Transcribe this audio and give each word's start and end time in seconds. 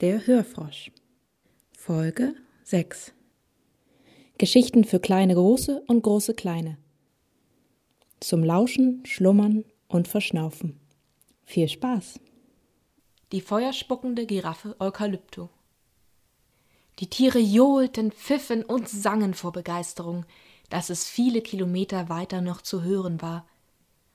Der 0.00 0.28
Hörfrosch. 0.28 0.92
Folge 1.76 2.36
6. 2.62 3.12
Geschichten 4.38 4.84
für 4.84 5.00
kleine 5.00 5.34
Große 5.34 5.82
und 5.88 6.02
große 6.02 6.34
Kleine. 6.34 6.78
Zum 8.20 8.44
Lauschen, 8.44 9.04
Schlummern 9.04 9.64
und 9.88 10.06
Verschnaufen. 10.06 10.78
Viel 11.42 11.68
Spaß! 11.68 12.20
Die 13.32 13.40
feuerspuckende 13.40 14.24
Giraffe 14.26 14.76
Eukalypto. 14.78 15.50
Die 17.00 17.10
Tiere 17.10 17.40
johlten, 17.40 18.12
pfiffen 18.12 18.62
und 18.62 18.88
sangen 18.88 19.34
vor 19.34 19.50
Begeisterung, 19.50 20.26
dass 20.70 20.90
es 20.90 21.08
viele 21.08 21.42
Kilometer 21.42 22.08
weiter 22.08 22.40
noch 22.40 22.62
zu 22.62 22.84
hören 22.84 23.20
war. 23.20 23.48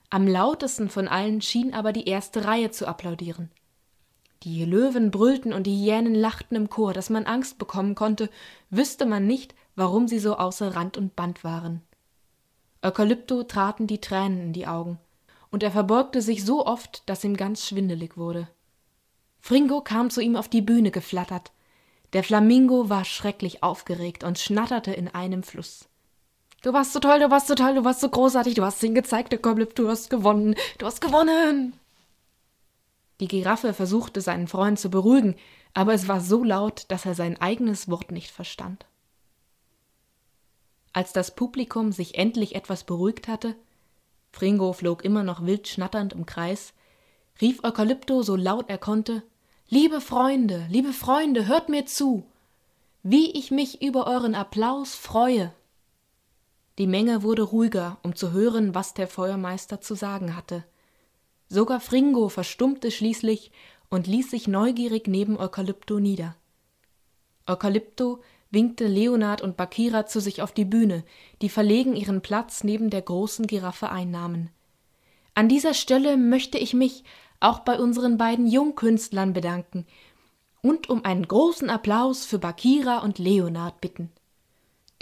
Am 0.10 0.30
lautesten 0.30 0.88
von 0.88 1.10
allen 1.10 1.42
schien 1.42 1.74
aber 1.74 1.92
die 1.92 2.08
erste 2.08 2.46
Reihe 2.46 2.72
zu 2.72 2.88
applaudieren. 2.88 3.52
Die 4.44 4.66
Löwen 4.66 5.10
brüllten 5.10 5.54
und 5.54 5.64
die 5.64 5.86
Hyänen 5.86 6.16
lachten 6.16 6.58
im 6.58 6.70
Chor, 6.70 6.94
dass 6.94 7.10
man 7.10 7.26
Angst 7.26 7.58
bekommen 7.58 7.96
konnte, 7.96 8.30
wüsste 8.70 9.06
man 9.06 9.26
nicht, 9.26 9.56
warum 9.78 10.10
sie 10.10 10.20
so 10.20 10.36
außer 10.36 10.76
Rand 10.76 10.98
und 10.98 11.16
Band 11.16 11.46
waren. 11.46 11.82
Eukalypto 12.82 13.44
traten 13.44 13.88
die 13.88 14.02
Tränen 14.02 14.42
in 14.42 14.54
die 14.54 14.68
Augen, 14.68 15.00
und 15.50 15.64
er 15.64 15.72
verbeugte 15.72 16.22
sich 16.22 16.44
so 16.44 16.66
oft, 16.66 17.08
dass 17.10 17.24
ihm 17.24 17.38
ganz 17.38 17.66
schwindelig 17.66 18.18
wurde. 18.18 18.50
Fringo 19.40 19.80
kam 19.80 20.10
zu 20.10 20.20
ihm 20.20 20.36
auf 20.36 20.50
die 20.50 20.62
Bühne 20.62 20.92
geflattert. 20.92 21.52
Der 22.12 22.24
Flamingo 22.24 22.90
war 22.90 23.06
schrecklich 23.06 23.64
aufgeregt 23.64 24.26
und 24.26 24.40
schnatterte 24.40 24.92
in 24.92 25.08
einem 25.08 25.44
Fluss. 25.44 25.88
Du 26.64 26.74
warst 26.74 26.92
so 26.92 27.00
toll, 27.00 27.20
du 27.20 27.32
warst 27.32 27.48
so 27.48 27.56
toll, 27.56 27.76
du 27.76 27.84
warst 27.86 28.02
so 28.02 28.10
großartig, 28.10 28.56
du 28.56 28.64
hast 28.64 28.84
ihn 28.84 28.96
gezeigt, 28.96 29.34
Eukalypto, 29.34 29.84
du 29.84 29.90
hast 29.90 30.10
gewonnen, 30.10 30.56
du 30.80 30.86
hast 30.86 31.00
gewonnen. 31.00 31.74
Die 33.24 33.30
Giraffe 33.30 33.74
versuchte 33.74 34.20
seinen 34.20 34.50
Freund 34.50 34.78
zu 34.78 34.90
beruhigen, 34.90 35.38
aber 35.74 35.94
es 35.94 36.10
war 36.10 36.20
so 36.20 36.44
laut, 36.44 36.84
dass 36.90 37.06
er 37.06 37.16
sein 37.16 37.40
eigenes 37.40 37.90
Wort 37.90 38.12
nicht 38.12 38.30
verstand. 38.30 38.86
Als 40.92 41.14
das 41.14 41.34
Publikum 41.34 41.94
sich 41.94 42.18
endlich 42.18 42.54
etwas 42.54 42.84
beruhigt 42.84 43.30
hatte, 43.30 43.56
Fringo 44.34 44.74
flog 44.74 45.06
immer 45.06 45.24
noch 45.24 45.46
wild 45.46 45.70
schnatternd 45.70 46.12
im 46.12 46.26
Kreis, 46.26 46.74
rief 47.40 47.64
Eukalypto 47.64 48.24
so 48.24 48.36
laut 48.36 48.70
er 48.70 48.78
konnte 48.78 49.24
Liebe 49.70 50.02
Freunde, 50.02 50.68
liebe 50.70 50.92
Freunde, 50.92 51.48
hört 51.48 51.70
mir 51.70 51.86
zu, 51.86 52.26
wie 53.04 53.32
ich 53.32 53.52
mich 53.52 53.82
über 53.82 54.06
euren 54.06 54.36
Applaus 54.36 54.96
freue. 54.96 55.54
Die 56.78 56.88
Menge 56.88 57.24
wurde 57.24 57.44
ruhiger, 57.44 58.00
um 58.04 58.18
zu 58.18 58.34
hören, 58.34 58.76
was 58.76 58.94
der 58.94 59.08
Feuermeister 59.08 59.80
zu 59.80 59.96
sagen 59.96 60.36
hatte. 60.36 60.66
Sogar 61.54 61.80
Fringo 61.80 62.30
verstummte 62.30 62.90
schließlich 62.90 63.52
und 63.88 64.08
ließ 64.08 64.32
sich 64.32 64.48
neugierig 64.48 65.06
neben 65.06 65.38
Eukalypto 65.38 66.00
nieder. 66.00 66.36
Eukalypto 67.46 68.24
winkte 68.50 68.88
Leonard 68.88 69.44
und 69.44 69.56
Bakira 69.56 70.08
zu 70.08 70.20
sich 70.20 70.42
auf 70.42 70.52
die 70.52 70.66
Bühne, 70.66 71.04
die 71.44 71.50
verlegen 71.50 71.96
ihren 71.96 72.24
Platz 72.24 72.64
neben 72.64 72.90
der 72.90 73.04
großen 73.04 73.46
Giraffe 73.46 73.92
einnahmen. 73.92 74.50
An 75.36 75.48
dieser 75.48 75.76
Stelle 75.76 76.18
möchte 76.18 76.58
ich 76.58 76.74
mich 76.74 77.04
auch 77.40 77.60
bei 77.60 77.80
unseren 77.80 78.18
beiden 78.18 78.48
Jungkünstlern 78.48 79.34
bedanken 79.34 79.86
und 80.64 80.90
um 80.90 81.06
einen 81.06 81.28
großen 81.28 81.70
Applaus 81.70 82.26
für 82.26 82.40
Bakira 82.40 83.04
und 83.04 83.20
Leonard 83.20 83.80
bitten. 83.80 84.12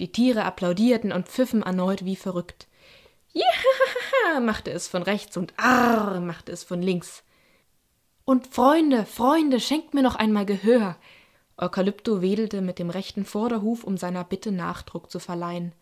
Die 0.01 0.11
Tiere 0.11 0.43
applaudierten 0.43 1.13
und 1.13 1.29
pfiffen 1.29 1.63
erneut 1.63 2.03
wie 2.03 2.17
verrückt. 2.17 2.67
Ja, 3.33 3.45
machte 4.39 4.71
es 4.71 4.87
von 4.87 5.03
rechts 5.03 5.37
und 5.37 5.53
Arr 5.57 6.19
machte 6.19 6.51
es 6.51 6.63
von 6.63 6.81
links. 6.81 7.23
Und 8.23 8.47
Freunde, 8.47 9.05
Freunde, 9.05 9.59
schenkt 9.59 9.93
mir 9.93 10.03
noch 10.03 10.15
einmal 10.15 10.45
Gehör. 10.45 10.95
Eukalypto 11.57 12.21
wedelte 12.21 12.61
mit 12.61 12.79
dem 12.79 12.89
rechten 12.89 13.25
Vorderhuf, 13.25 13.83
um 13.83 13.97
seiner 13.97 14.23
Bitte 14.23 14.51
Nachdruck 14.51 15.11
zu 15.11 15.19
verleihen. 15.19 15.73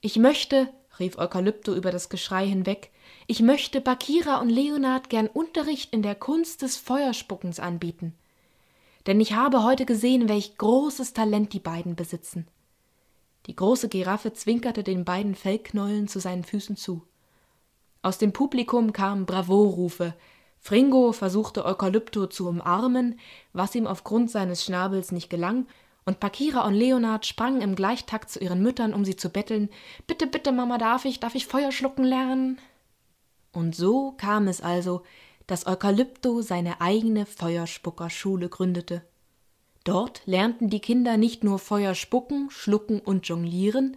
Ich 0.00 0.16
möchte, 0.16 0.68
rief 0.98 1.18
Eukalypto 1.18 1.74
über 1.74 1.90
das 1.90 2.08
Geschrei 2.08 2.46
hinweg, 2.46 2.90
ich 3.26 3.42
möchte 3.42 3.80
Bakira 3.80 4.40
und 4.40 4.48
Leonard 4.48 5.10
gern 5.10 5.26
Unterricht 5.26 5.92
in 5.92 6.02
der 6.02 6.14
Kunst 6.14 6.62
des 6.62 6.76
Feuerspuckens 6.76 7.60
anbieten. 7.60 8.14
Denn 9.06 9.20
ich 9.20 9.34
habe 9.34 9.62
heute 9.62 9.86
gesehen, 9.86 10.28
welch 10.28 10.58
großes 10.58 11.12
Talent 11.12 11.52
die 11.52 11.60
beiden 11.60 11.94
besitzen. 11.96 12.48
Die 13.46 13.56
große 13.56 13.88
Giraffe 13.88 14.32
zwinkerte 14.32 14.82
den 14.82 15.04
beiden 15.04 15.34
Fellknäulen 15.34 16.08
zu 16.08 16.18
seinen 16.18 16.44
Füßen 16.44 16.76
zu. 16.76 17.02
Aus 18.02 18.18
dem 18.18 18.32
Publikum 18.32 18.92
kamen 18.92 19.26
Bravo-Rufe. 19.26 20.14
Fringo 20.58 21.12
versuchte 21.12 21.64
Eukalypto 21.64 22.26
zu 22.26 22.48
umarmen, 22.48 23.18
was 23.52 23.74
ihm 23.74 23.86
aufgrund 23.86 24.30
seines 24.30 24.64
Schnabels 24.64 25.12
nicht 25.12 25.30
gelang, 25.30 25.66
und 26.04 26.20
Pakira 26.20 26.64
und 26.64 26.74
Leonard 26.74 27.26
sprangen 27.26 27.60
im 27.60 27.74
Gleichtakt 27.74 28.30
zu 28.30 28.38
ihren 28.38 28.62
Müttern, 28.62 28.94
um 28.94 29.04
sie 29.04 29.16
zu 29.16 29.28
betteln. 29.28 29.68
Bitte, 30.06 30.28
bitte, 30.28 30.52
Mama, 30.52 30.78
darf 30.78 31.04
ich, 31.04 31.18
darf 31.18 31.34
ich 31.34 31.46
Feuer 31.46 31.72
schlucken 31.72 32.04
lernen? 32.04 32.58
Und 33.52 33.74
so 33.74 34.12
kam 34.12 34.46
es 34.46 34.60
also, 34.60 35.02
dass 35.48 35.66
Eukalypto 35.66 36.42
seine 36.42 36.80
eigene 36.80 37.26
Feuerspuckerschule 37.26 38.48
gründete. 38.48 39.02
Dort 39.86 40.22
lernten 40.26 40.68
die 40.68 40.80
Kinder 40.80 41.16
nicht 41.16 41.44
nur 41.44 41.60
Feuer 41.60 41.94
spucken, 41.94 42.50
schlucken 42.50 42.98
und 42.98 43.28
jonglieren, 43.28 43.96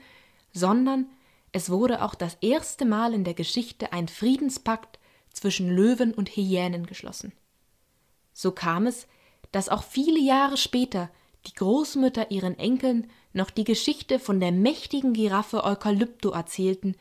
sondern 0.54 1.08
es 1.52 1.72
wurde 1.72 2.04
auch 2.04 2.14
das 2.14 2.38
erste 2.42 2.86
Mal 2.86 3.16
in 3.16 3.24
der 3.24 3.34
Geschichte 3.34 3.92
ein 3.92 4.08
Friedenspakt 4.08 5.00
zwischen 5.34 5.68
Löwen 5.68 6.14
und 6.14 6.30
Hyänen 6.30 6.86
geschlossen. 6.86 7.34
So 8.34 8.52
kam 8.52 8.86
es, 8.86 9.08
dass 9.52 9.68
auch 9.68 9.82
viele 9.82 10.20
Jahre 10.20 10.58
später 10.58 11.10
die 11.48 11.56
Großmütter 11.56 12.30
ihren 12.30 12.60
Enkeln 12.60 13.08
noch 13.34 13.50
die 13.50 13.64
Geschichte 13.64 14.20
von 14.20 14.40
der 14.40 14.52
mächtigen 14.52 15.14
Giraffe 15.14 15.64
Eukalypto 15.64 16.30
erzählten, 16.30 16.98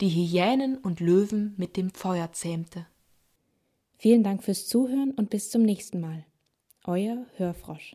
die 0.00 0.08
Hyänen 0.08 0.78
und 0.78 0.98
Löwen 0.98 1.54
mit 1.58 1.76
dem 1.76 1.92
Feuer 1.92 2.32
zähmte. 2.32 2.86
Vielen 3.98 4.24
Dank 4.24 4.42
fürs 4.42 4.66
Zuhören 4.66 5.12
und 5.12 5.30
bis 5.30 5.48
zum 5.50 5.62
nächsten 5.62 6.00
Mal. 6.00 6.26
Euer 6.82 7.24
Hörfrosch. 7.36 7.94